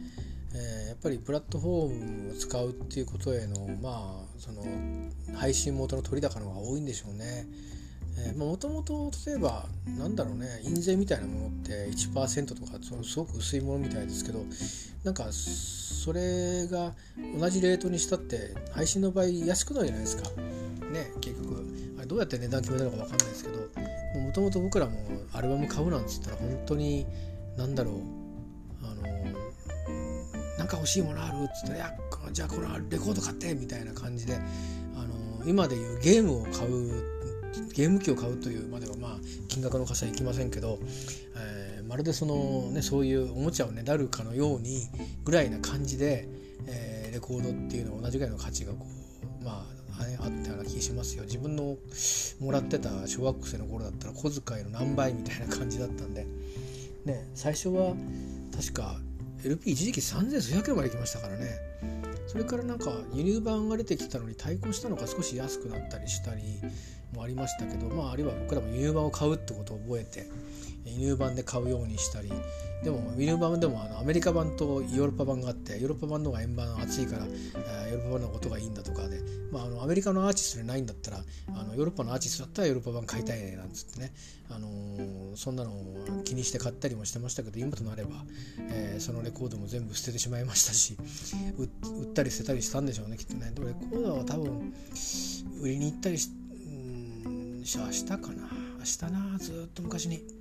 [0.98, 4.64] っぱりプラットフォームを使うっていうことへのまあその
[5.34, 7.46] 配信元の取り高の方が多いんでしょうね。
[8.36, 14.44] もともと例えばなんだろうね印税みたいなものって1%とかすごく薄いものみたいですけど
[15.04, 16.94] なんかそれが
[17.38, 20.28] 同じレートにしたって配信の場合安くなるじゃないですか。
[20.90, 21.64] ね結局。
[21.98, 23.58] あれどうやって値段決めたのか分かんないですけど
[24.20, 24.98] もともと僕らも
[25.32, 27.06] アルバム買うなんつったら本当に
[27.56, 28.17] 何だろう
[30.68, 31.94] か欲しいものあるっつったら「いや
[32.32, 34.38] じゃあこのレコード買って」みたいな感じで
[34.94, 37.18] あの今でいうゲームを買う
[37.74, 40.78] ゲーム機を買うというまではまあ金額の貸しはいきませんけど、
[41.36, 44.86] えー、まるでその、ね、そういうおもちゃをねだるかのように
[45.24, 46.28] ぐらいな感じで、
[46.66, 48.86] えー、レコードっていうのは同じぐらいの価値がこ
[49.40, 49.78] うまあ
[50.20, 51.24] あったような気しますよ。
[51.24, 51.76] 自分の
[52.40, 56.26] もらってた小学生の頃だったら小遣いの何倍みたいな感じだったんで
[57.04, 57.94] ね最初は
[58.54, 59.00] 確か
[59.44, 61.50] LP 一時期3000円まで行きましたからね。
[62.26, 66.42] それからなんか輸入版が出てきたのに対抗したのが少し安くなったりしたり、
[67.12, 70.26] もありましたけど、まあ、あるいは僕らも輸入版を買うってことを覚えて
[70.84, 72.30] 輸入版で買うようにしたり。
[72.84, 81.18] でも輸入版でもあのアメリカ版とヨーロッパ版があってヨーロッパ版の方が円盤厚いから、ヨーロッパ版のことがいいんだとかで、まあ、あのアメリカのアーティストでないんだったら
[81.54, 84.12] あのヨーロッパのアーティストだったらヨーロッパ版買いたいねなんつってね、
[84.50, 85.72] あのー、そんなの
[86.24, 88.10] 気にして買ったりもしてましたけど今となれば、
[88.70, 90.96] えー、そのレコードも全部捨ててしまいましたし
[91.58, 91.64] 売
[92.04, 93.52] ったり捨てたりしたんでしょうねきっとね。
[93.54, 94.74] でもレコードは多分
[95.60, 100.38] 売りに行ったりしうん明日かな明日なずっと昔に。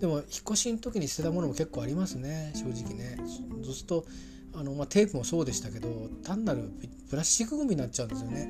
[0.00, 3.16] でも引っ越しの時に捨てたものも結構ありますね正直ね
[3.62, 4.06] そうすると
[4.54, 6.70] あの、まあ、テープもそうでしたけど単なる
[7.10, 8.48] プラスチックゴミになっちゃうんですよね。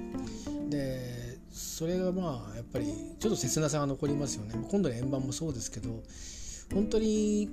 [0.68, 2.86] でそれがまあやっぱり
[3.18, 4.54] ちょっと切なさが残りますよね。
[4.70, 6.02] 今度の円盤もそうですけど
[6.72, 7.48] 本当に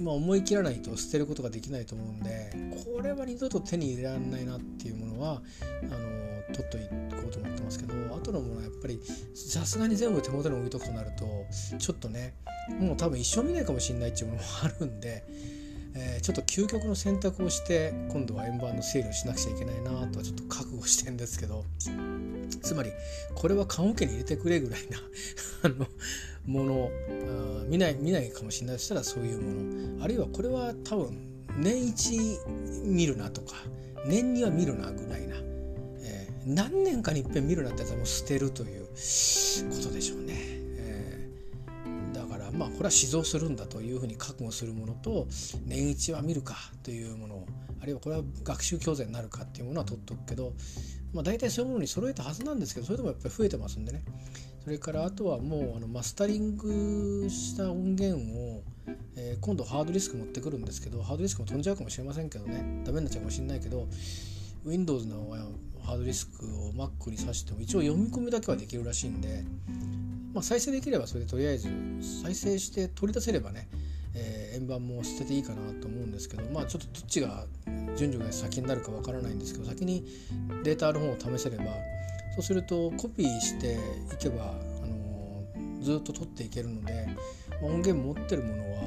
[0.00, 2.50] まあ、思い切らないと捨てることができないと思うんで
[2.94, 5.42] これは二度と手に入れられないなっていうものは
[5.82, 9.00] あの取っといこうと思ってますけど後のものはやっぱり
[9.34, 11.26] さすがに全部手元に置いとくとなると
[11.78, 12.34] ちょっとね
[12.80, 15.24] もう多分一生見ないかもしれないっていうものもあるんで、
[15.94, 21.64] えー、ちょっと究極の選択をして今度は円盤の整理をしなくちゃいけないなとはちょっと覚悟してんですけど
[22.62, 22.90] つまり
[23.34, 24.98] これは棺桶に入れてくれぐらいな
[25.64, 25.86] あの
[26.46, 26.90] もの
[27.68, 31.18] 見ない見ないかもしれないとしたらそういうものあるいはこれは多分
[31.58, 32.18] 年一
[32.84, 33.54] 見るなとか
[34.06, 35.36] 年には見るなぐらいな、
[36.00, 38.88] えー、何年かにいっぺん見るなってやつはもう捨てるというこ
[39.82, 40.61] とでしょうね。
[42.52, 45.26] まあこれは死蔵するんだというふうに覚悟するものと
[45.64, 47.46] 年一は見るかというもの
[47.80, 50.52] あるいはこれは学習教材になるかっていうものは取っとくけど、
[51.12, 54.02] まあ、大体そういうものに揃えたはずなんですけどそれでもやっぱり増えてますんでね
[54.62, 58.62] それからあとはもうあのマスタリングした音源を、
[59.16, 62.82] えー、今度ハードディスク持ってくるんですけどハードディスクも飛んじゃうかもしれませんけどね。
[62.84, 63.88] ダメになっちゃうかもしれないけど
[64.64, 65.28] Windows の
[65.84, 69.44] ハードディスクを Mac に挿しても一応読み込みだけはできるらしいんで、
[70.32, 71.68] まあ、再生できればそれでとりあえず
[72.22, 73.68] 再生して取り出せればね、
[74.14, 77.44] えー、円盤も捨てていいかなと思うんですけどまあちょっとどっちが
[77.96, 80.06] 順序が先になるかわからないんですけど先に
[80.62, 81.64] データの方を試せれば
[82.34, 83.78] そうするとコピーしてい
[84.18, 85.44] けば、あの
[85.82, 87.06] ずっと取っていけるので、
[87.60, 88.82] まあ、音源持ってるものは、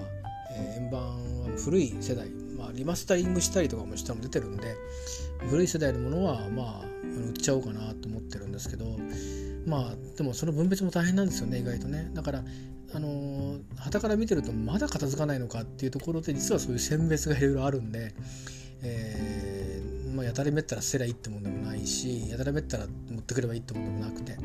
[0.51, 1.01] えー、円盤
[1.41, 4.75] は古い世代、まあ、リマスタリングしたりとかもしたの出てるんで
[5.49, 8.85] 古い世代のものはまあ売っちゃおうかなと思ってるんですけど
[9.65, 12.09] まあでもその分別も大変なんですよね意外とね。
[12.13, 12.43] だから
[12.93, 18.13] あの旗から見てるとまだ片付かないのかっていうところで実はそういう選別がいろいろあるんで、
[18.83, 24.37] えー、まあ、やたらめったら捨てりゃいいってもんでもないしやたらめったら持ってくればいいってもんでもなくて、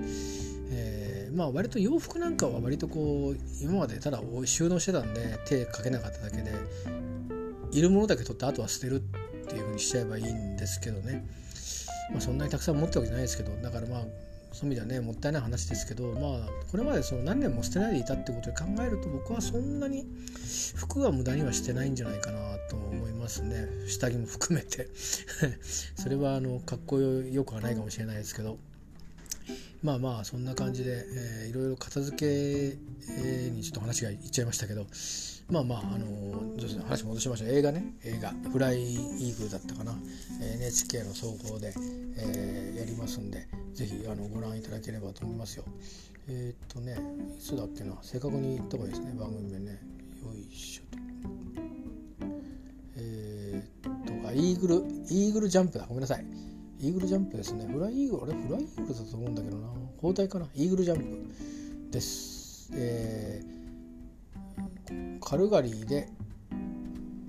[0.70, 6.52] えー、まあ割と洋服なんかは割とこう今までただ収納してたんで手かけなかっただけで
[7.72, 11.24] いるものだけ取ってあとは捨てるっていうふうにしちゃえばいいんですけどね、
[12.10, 14.00] まあ、そんなにたくさん持ってるわけじゃないですけどだからまあ
[14.52, 20.06] そういう意味ではねもったいない話ですけどまあこれまでその何年も捨てないでいたってことで考えると僕はそんなに
[20.74, 23.66] 服は無駄にはしてないんじゃないかなと思いますね。
[23.86, 24.88] 下着も含めて。
[25.96, 28.58] それはあのかっこよくはないかもしれないですけど。
[29.82, 32.76] まあまあそんな感じで、えー、いろいろ片付け
[33.50, 34.86] にちょっと話がいっちゃいましたけど
[35.50, 37.48] まあまあ、あのー、話戻しましょう。
[37.48, 37.94] 映画ね。
[38.04, 39.98] 映画「フライイーグル」だったかな。
[40.40, 41.74] NHK の総合で、
[42.16, 45.64] えー、やりますんでぜひあのご覧いただければと思いますよ。
[46.28, 46.98] えー、っとね
[47.36, 47.96] いつだっけな。
[48.02, 49.12] 正確に言った方がいいですね。
[49.18, 49.72] 番組でね。
[49.72, 50.98] よいしょと。
[52.96, 55.86] えー、っとイーグルイーグルジャンプだ。
[55.86, 56.24] ごめんなさい。
[56.80, 57.66] イーグルジャンプですね。
[57.66, 58.34] フライイーグルあれ？
[58.34, 59.68] フライイーグルだと思うんだけどな。
[59.96, 60.46] 交代かな。
[60.54, 60.98] イーグルジャン
[61.90, 62.70] プです。
[62.74, 63.59] えー
[65.30, 66.08] カルガリーで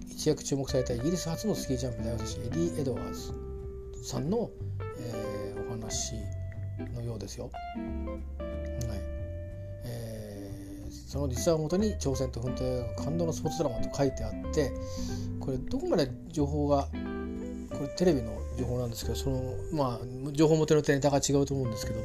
[0.09, 3.31] 一躍注目されたイギリス初のスキージャンプ代表選手エディ・エドワーズ
[4.03, 4.49] さんの、
[4.97, 6.15] えー、お話
[6.95, 7.51] のようですよ。
[7.51, 7.53] はい
[9.85, 14.71] えー、その実話をもとに挑戦と奮闘が感動のスポーツドラマと書いてあって
[15.39, 16.87] これどこまで情報が
[17.69, 21.99] これテレビの情報なんですけどそのまあ情報元のネタが違うと思うんですけど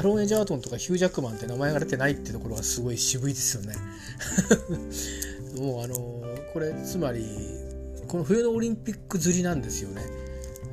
[0.00, 3.74] タロン・エジャートンとかヒュージャックマンって名前が出てないってところがすごい渋いですよね。
[5.60, 5.94] もうあの
[6.54, 7.22] これつまり
[8.08, 10.00] この冬のオリンピック釣りなんですよね。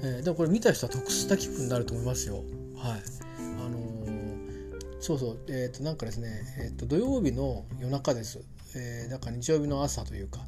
[0.01, 2.35] えー、でもこれ見た人は得した気分になると思いますよ。
[2.77, 3.01] はい。
[3.65, 8.39] あのー、そうそう、えっ、ー、と、なんかですね、えっ、と、土曜日の夜中です。
[8.75, 10.39] えー、だから日曜日の朝というか、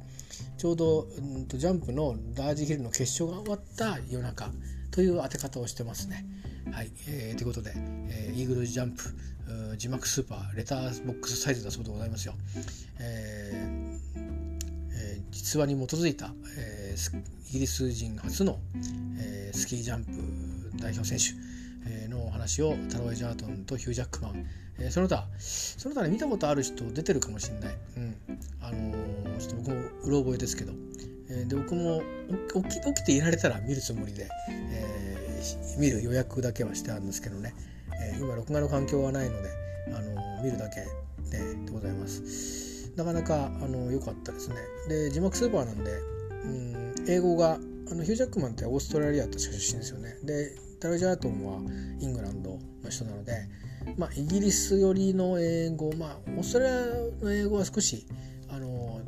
[0.57, 4.49] ちょうど、うんと、ジャンプのラージヒルの決勝が終わった夜中
[4.91, 6.25] という当て方をしてますね。
[6.71, 9.03] はい、えー、ということで、えー、イーグルジャンプ
[9.77, 12.33] 字幕スーパーレターボックスサイズだそうでございますよ。
[12.99, 14.19] えー
[14.91, 18.59] えー、実話に基づいた、えー、イギリス人初の、
[19.19, 20.11] えー、スキージャンプ
[20.77, 21.33] 代表選手、
[22.09, 24.45] のお話をタロエ・ジャートンとヒュージャックマン、
[24.79, 28.15] えー、その他その他ね見たことある人出てるかもしれない、うん
[28.61, 30.73] あのー、ちょっと僕もうろ覚えですけど、
[31.29, 32.01] えー、で僕も
[32.63, 34.98] 起き起きていられたら見るつもりで、えー、
[35.77, 37.53] 見る予約だけはしてあるんですけどね、
[38.01, 39.49] えー、今録画の環境はないので、
[39.87, 40.81] あのー、見るだけ
[41.29, 42.91] ででございます。
[42.95, 44.55] なかなかあの良かったですね。
[44.87, 45.91] で字幕スーパーなんで、
[46.43, 47.59] うん、英語が
[47.91, 50.15] あのヒュージャックマンってオーストラリアと出身ですよね。
[50.23, 51.59] でタルジャートンは
[51.99, 53.33] イングランドの人なので、
[53.97, 58.05] まあ、イギリス寄りの英語まあオーストラリアの英語は少し
[58.49, 59.01] あの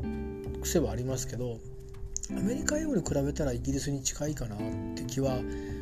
[0.61, 1.57] 癖はありますけど
[2.31, 4.59] アメリカ英語に比べたらイギリスに近いかなっ
[4.95, 5.39] て気は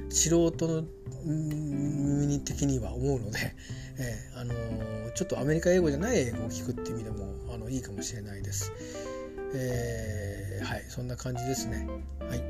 [0.10, 0.84] 素人の
[1.26, 3.40] 耳的には思うので、
[4.00, 4.54] えー、あの
[5.16, 8.72] ちょっとアメリカ英語じゃない英語を聞くっていう意味でもあのいいかもしれないです。
[9.54, 11.88] えー、はいそんな感じですね。
[12.20, 12.44] はい。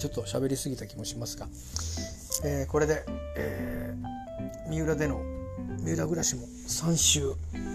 [0.00, 1.48] ちょっと喋りすぎた気もしますが、
[2.44, 3.04] えー、これで、
[3.36, 5.20] えー、三浦での
[5.80, 7.20] 三浦暮らしも3週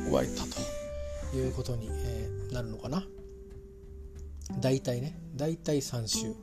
[0.05, 0.43] 終わった
[1.31, 3.05] ということに、えー、なるのかな。
[4.59, 6.33] 大体ね大体3週で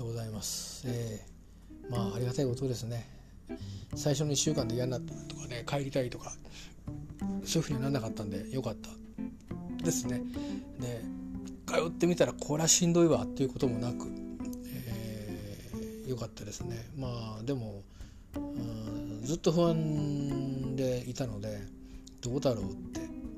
[0.00, 1.39] ございます、えー、
[1.90, 3.06] まあありがたいことですね。
[3.94, 6.32] 最初の1週間で嫌になったとかね帰りたいとか
[7.44, 8.90] そういうふうにならなかったんでよかった
[9.84, 10.22] ですね。
[10.78, 11.02] で
[11.66, 14.06] 通ってみたらこれはしんどいわっていうこともなく
[16.10, 16.88] 良かったですね。
[16.96, 17.82] まあでも、
[18.34, 21.60] うん、ずっと不安でいたので
[22.20, 22.89] どうだろうって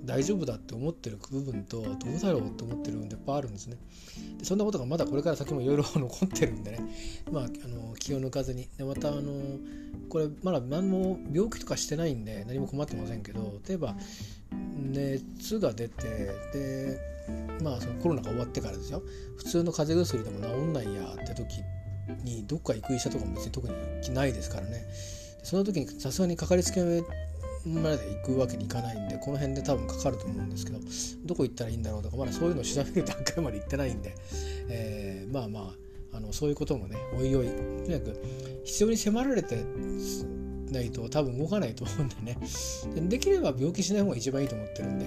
[0.05, 3.77] 大丈夫だって思ってる部分とどうだろうって思ってる部分っていっぱいあるんですね。
[4.39, 6.81] でそんなことがまだこれから先もいろいろ残ってるんでね。
[7.31, 8.69] まああの気を抜かずに。
[8.77, 9.59] でまたあの
[10.09, 13.97] これまだ何も病気とかしてないんで何も困ってませんけど例えば
[14.77, 16.03] 熱が出て
[16.53, 16.99] で
[17.63, 19.03] まあそのコロナが終わってからですよ。
[19.37, 21.63] 普通の風邪薬でも治んないやって時
[22.25, 23.75] にどっか行く医者とかも別に特に
[24.15, 24.85] ないですからね。
[25.43, 26.81] その時にさすがにかかりつけ
[27.67, 30.79] まで行くわけにいかないんでこの辺で多分かかると思うんですけど
[31.25, 34.15] どこ行ったらいいんだろうとかまだそういうのを調べる段階まで行ってないんで、
[34.69, 35.75] えー、まあま
[36.13, 38.23] ああのそういうこともねおいおいとにかく
[38.65, 39.65] 必要に迫られて
[40.71, 42.39] ないと多分動かないと思うんでね。
[43.09, 45.07] できれば病気しない方が一番いいと思ってるんで、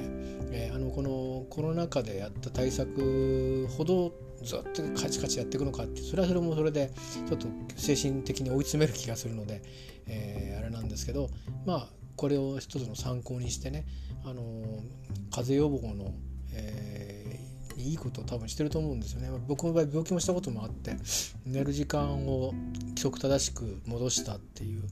[0.51, 4.13] えー、あのこのコロナ禍でやった対策ほど
[4.43, 6.91] ずっとカチカチやっていくのかってそれはそれもそれで
[7.27, 9.61] ちょっと精神的に追い詰める気がするので、
[10.07, 11.29] えー、あれなんですけど
[11.65, 13.85] まあこれを一つの参考にしてね、
[14.23, 14.43] あの
[15.31, 16.13] 風邪予防の、
[16.53, 19.29] えー、いいことを多分してると思うんですよね。
[19.47, 20.95] 僕の場合病気もしたこともあって
[21.45, 22.53] 寝る時間を
[22.89, 24.83] 規則正しく戻したっていう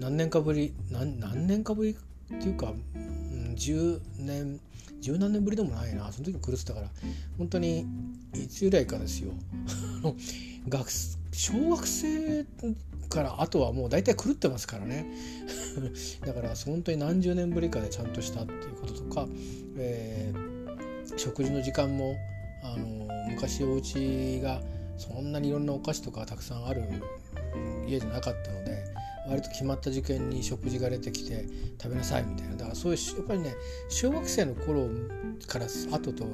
[0.00, 4.60] 何年かぶり何何年かぶりっていうか、うん、10年
[5.00, 6.10] 十何年ぶりでもないな。
[6.12, 6.88] その時狂ってたから。
[7.38, 7.86] 本当に
[8.34, 9.32] いつぐらいかですよ。
[10.68, 10.90] 学
[11.32, 12.44] 小学生
[13.08, 15.06] からあとはもう大体狂ってますからね。
[16.24, 19.28] だから本当に何十年ぶりかでちゃんとしたっていうこととか、
[19.76, 22.16] えー、食事の時間も
[22.62, 24.60] あの昔お家が
[24.98, 26.82] そんなにいろんなお菓子とかたくさんある
[27.86, 28.84] 家じゃなかったので
[29.30, 31.46] 割と決まった時間に食事が出てきて
[31.80, 32.56] 食べなさいみたいな。
[32.56, 33.54] だからそういうやっぱりね
[33.88, 34.88] 小学生の頃
[35.46, 36.26] から後と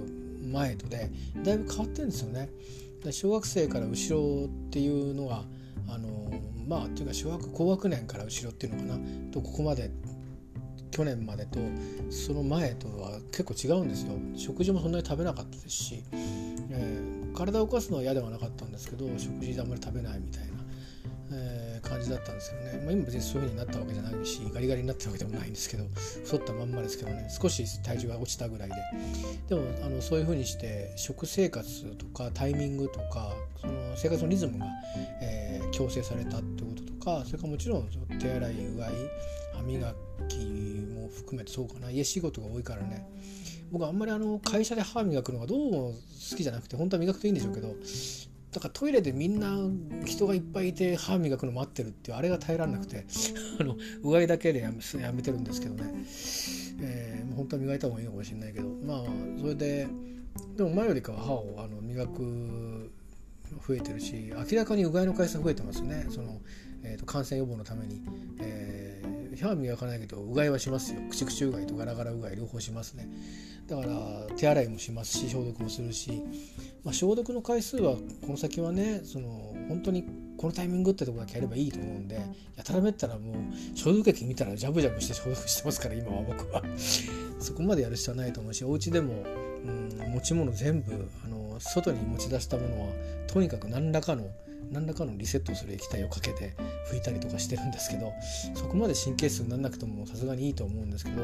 [0.51, 1.11] 前とで
[1.45, 2.49] だいぶ変わってるんですよね。
[3.11, 5.45] 小学生から後ろっていうのは
[5.89, 6.09] あの
[6.67, 9.31] まあっていうか小学高学年から後ろっていうのかな。
[9.31, 9.91] とここまで
[10.91, 11.59] 去年までと
[12.09, 14.15] その前とは結構違うんですよ。
[14.37, 16.03] 食事もそんなに食べなかったですし、
[16.71, 20.49] えー、体を動かすのは嫌ではなかったんですけど食事あんまり食べないみたいな、
[21.33, 25.85] えー感じだったんですよね、まあ、今別にそういう風になったわけじゃないしガリガリになってるわけでもないんですけど
[26.25, 27.29] 太ったまんまですけどね。
[27.31, 28.75] 少し体重が落ちたぐらいで。
[29.49, 34.67] でもあのそういう風にして食生活とかタイミングとかその生活のリズムが、
[35.21, 38.91] えー、強制されたってこととかそれからもちろん手洗いうがい
[39.55, 39.95] 歯磨
[40.29, 40.39] き
[40.95, 41.91] も含めてそうかな。
[41.91, 43.07] 家仕事が多いからね。
[43.71, 45.93] 僕あんまりあの会社で歯磨くのがどうも
[46.31, 47.75] 好きじゃなくて本当は磨くといいんでしょうけど
[48.57, 49.55] だからトイレでみんな
[50.07, 53.05] 人がいっぱいいて歯磨くの待ってるっていうあれが耐えられなくて
[53.61, 55.93] あのうがいだけでやめやめてるんですけどね、
[56.81, 58.99] えー、本当は磨いた方がいいのかもしれないけどまあ
[59.39, 59.87] それで
[60.57, 62.91] でも前よりかは歯をあの磨く
[63.69, 66.07] 増えてるし明らかにうがいの回数増えてますね。
[66.09, 66.41] その、
[66.83, 68.03] えーと、感染予防のために、
[68.41, 69.03] え
[69.43, 71.01] 歯磨かないけどうがいはしますよ。
[71.11, 73.09] 口口うがいとガラガラうがい両方しますね。
[73.67, 76.23] だから手洗いもしますし消毒もするし、
[76.85, 80.05] まあ、消毒の回数はこの先はねその本当に
[80.37, 82.15] このタイミングってとこだけやればいいと思うんで
[82.57, 83.35] やたらめったらもう
[83.77, 86.63] 消毒液見たらジャブジャブして消毒してますから今は僕は。
[87.39, 89.13] そこまでやる必要はないと思うしお家でも、
[89.65, 92.93] うん、持ち物全部あの外に持ち出したものは
[93.27, 94.31] とにかく何らかの
[94.71, 96.55] 何らかのリセットする液体をかけて
[96.91, 98.13] 拭いたりとかしてるんですけど
[98.55, 101.23] そこまで神経質にならなくてもさすがにいいと思うんですけど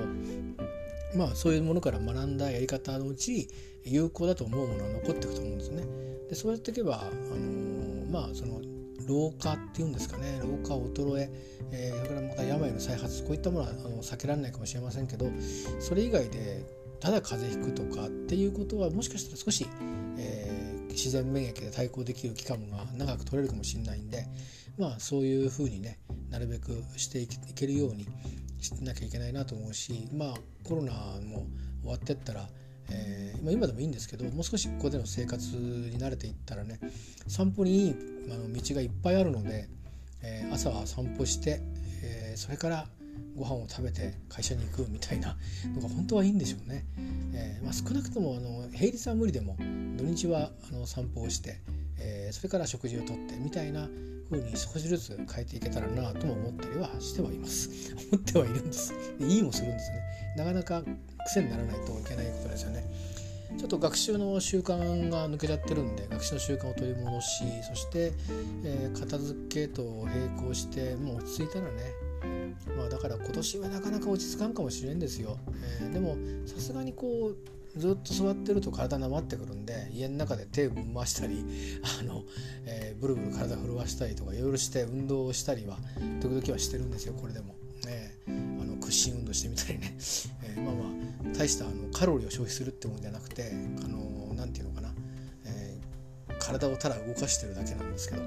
[1.17, 3.49] まあそういうものから学んだやり方のうち
[3.85, 5.85] 有効だと思うものは残っていくと思うんですね。
[6.31, 8.61] でそうやっていけば、あのー、まあその
[9.07, 11.31] 老化っていうんですかね老化衰え
[11.73, 15.27] えー、それからまた病の再発こういったものはあの避けられないかもしれませんけど
[15.81, 16.65] それ以外で
[17.01, 19.67] ただ風邪ひくとかっていうことはもしかしたら少し、
[20.19, 20.52] えー、
[20.93, 24.27] 自然免疫で対抗できる期間が長く取れるかもしれないんで
[24.79, 25.99] まあそういうふうにね
[26.31, 28.07] なるべくしていけるように
[28.61, 30.35] しなきゃいけないなと思うしまあ
[30.65, 31.47] コロナも
[31.83, 32.49] 終わってったら
[32.91, 36.79] えー、今でもいいんですけどもう少しここでの生活に慣れていったらね
[37.27, 37.97] 散歩にいい
[38.31, 39.69] あの道がいっぱいあるので、
[40.23, 41.61] えー、朝は散歩して、
[42.03, 42.87] えー、それから
[43.37, 45.37] ご飯を食べて会社に行くみたいな
[45.75, 46.85] のが本当はいいんでしょうね。
[47.35, 49.57] えーまあ、少なくともあの平日は無理でも
[49.97, 51.61] 土日はあの散歩をして、
[51.99, 53.89] えー、それから食事をとってみたいな
[54.31, 57.71] 風に少しずつ変えていけたらなとも思ったりはしてはいます。
[58.13, 58.93] 思ってはいるんです。
[59.19, 60.03] でいいもするんですね。
[60.37, 60.83] なかなか
[61.27, 62.85] 癖にならないといけないことですよね。
[63.59, 68.13] ちょっと学習の習慣が抜けちゃってるんで学習の習慣を取り戻しそして、
[68.65, 71.93] えー、片付けと並行してもう落ち着いたらね
[72.77, 75.39] まあだから今年はなかなか落ち着かんかもしれんですよ、
[75.81, 76.17] えー、でも
[76.47, 81.45] さすがにこうずっと座ってると体なまってくるんで家の中で手を回したり
[82.01, 82.23] あの、
[82.67, 85.79] えー、ブルブル体震わしたりとかいろいろして運動をしたりは
[86.21, 87.55] 時々はしてるんですよこれでも。
[87.89, 89.97] えー、あの屈伸運動してみたりね、
[90.45, 90.85] えー、まあま
[91.33, 93.53] あ大したあのカロリーを消費するってもんじゃなくて
[93.85, 94.95] あのなんていうのかな、
[95.47, 98.23] えー、体をただ動かしてるだけなんですけど。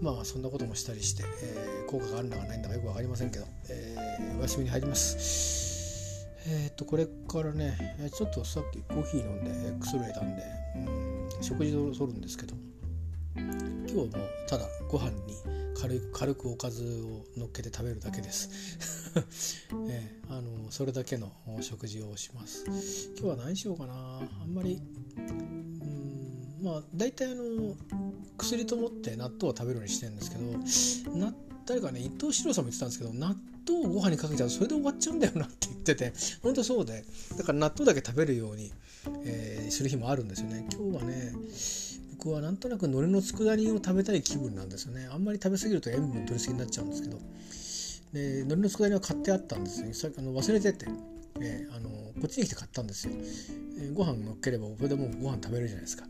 [0.00, 6.28] まあそんなこともしたりして、えー、効果があるんだかないんだかよく分かりませんけど、えー、お休みに入ります。
[6.46, 10.42] えっ、とこれからねちょっとさっきコーヒー飲んで X レイたんで、
[10.76, 10.78] う
[11.40, 12.54] ん、食事をとるんですけど
[13.34, 13.46] 今
[13.88, 14.08] 日も
[14.46, 15.34] ただご飯に
[15.80, 18.50] 軽く軽くおかずを乗っけて食べるだけです、
[19.88, 22.64] えー、あのそれだけの食事をします。
[23.18, 23.94] 今日は何しようかな。
[24.42, 24.80] あんまり
[25.16, 26.23] うん
[26.64, 27.74] まあ大体あの
[28.38, 30.38] 薬と思って納豆を食べるようにしてるんですけ
[31.10, 31.32] ど納
[31.66, 33.36] 誰かね伊藤四郎さんも言ってたんですけど納
[33.66, 36.12] 豆をご飯にかけちゃうとそれで終わっちゃうんだよなって言ってて
[36.42, 37.04] 本当そうで
[37.36, 38.72] だから納豆だけ食べるように、
[39.24, 40.66] えー、する日もあるんですよね。
[40.72, 41.32] 今日はね
[42.18, 45.08] 僕はなんとなく海苔の佃煮を食べたい気分なんですよね。
[45.12, 47.18] あんまり食べ過ぎると塩分取りすぎになっちゃうんですけど。
[48.14, 49.92] で海苔の佃煮は買ってあったんですよ。
[49.92, 50.86] さあの忘れてて、
[51.40, 51.90] えー、あの
[52.20, 53.12] こっちに来て買ったんですよ、
[53.78, 56.04] えー、ご飯乗っければこれでもうご飯食べれるじゃないですか、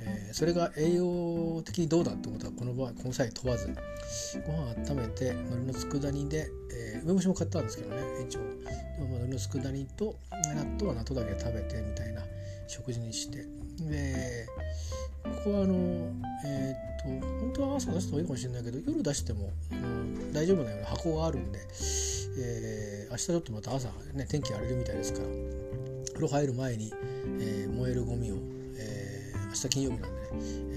[0.00, 3.74] えー、それが栄養的にどうだってことはこの場合この際問わず
[4.46, 8.40] ご飯温めて海苔の佃煮で、えー、梅干しも買ったんですけどね一応。
[8.40, 8.46] で
[9.00, 12.22] も海苔の佃煮と納豆は納豆だけ食べてみたいな
[12.66, 13.46] 食事にして。
[13.80, 14.46] で
[15.24, 15.74] ここはあの
[16.44, 21.58] えー、っと本当は朝出した方がいいかもしれないけど夜出してもあの大丈夫なような箱があるんで、
[22.38, 25.26] えー、明日ちょっとまた朝ね天気荒れるみたいですから
[26.14, 26.92] 風呂入る前に、
[27.40, 28.36] えー、燃えるゴミを、
[28.78, 30.28] えー、明日金曜日なんでね、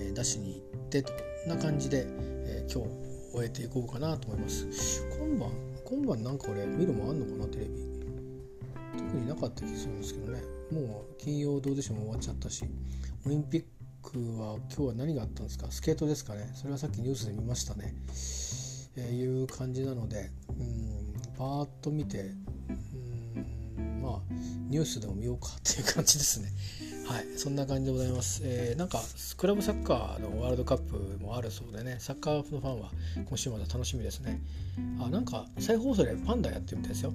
[0.08, 1.14] えー、出しに行ってと
[1.48, 5.06] な感じで、えー、今日終えていこうかなと思います。
[5.20, 5.52] 今晩
[5.86, 7.70] 今晩なんか俺見るもあんのかなテレビ。
[8.98, 10.42] 特になかった気がするんですけどね。
[10.72, 12.66] もう金曜どうでしょうも終わっちゃったし
[13.26, 13.68] オリンピック
[14.16, 15.68] は今日は何があったんですか？
[15.70, 16.50] スケートですかね。
[16.54, 17.94] それはさっきニュースで見ましたね、
[18.96, 22.32] えー、いう感じなのでうんパーッと見て
[23.78, 24.20] うんまあ
[24.70, 26.52] ニュースでも見ようかっていう感じですね。
[27.08, 29.02] はいそんな感じでございます、えー、なんか
[29.38, 32.92] クラブサッカーのワールドカップもあるそうでねサッカーのファンは
[33.30, 34.42] 今週まで楽しみですね。
[35.00, 37.14] あなんか再放送でパンダやってるみたいですよ。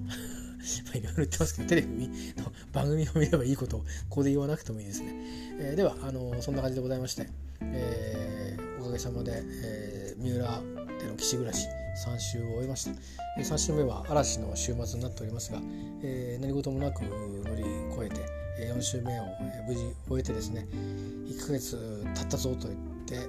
[0.93, 2.07] いろいろ言ってますけどテレビ
[2.37, 5.13] の番組を見ればいいことをここで言わなくてもいいですね、
[5.59, 7.27] えー、ではあのそんな感じでございまして、
[7.61, 10.61] えー、おかげさまで、えー、三浦
[10.99, 11.67] での岸暮らし
[12.05, 12.91] 3週を終えました。
[13.37, 15.59] 3週目は嵐の週末になっておりますが、
[16.03, 17.63] えー、何事もなく乗り
[17.95, 19.23] 越えて4週目を
[19.67, 23.23] 無事終えてですね1ヶ月経ったぞと言って、えー、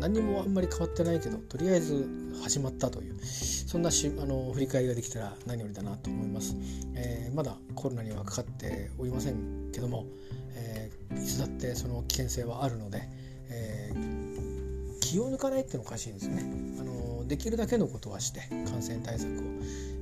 [0.00, 2.08] 何もあんまり変わってないけどとりあえず
[2.42, 6.56] 始まったというそんなしあの振り返りができたら何よりだなと思います、
[6.94, 10.06] えー、まだコロナにはかかっておりませんけども、
[10.54, 13.02] えー、いつだってその危険性はあるので、
[13.50, 16.44] えー、気を抜かないっていうのおかしいんですよね。
[16.80, 19.42] あのできるだけのことはして感染対策を、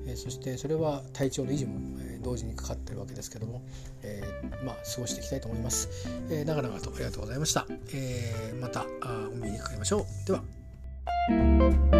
[0.06, 3.62] え、そしてそれは体調の維持も、え、同時にかかってるわけですけども、
[4.02, 5.88] えー、まあ過ごしていきたいと思います、
[6.30, 8.84] えー、長々とありがとうございました、えー、また
[9.28, 10.26] お耳にかかりましょう。
[10.26, 11.95] では。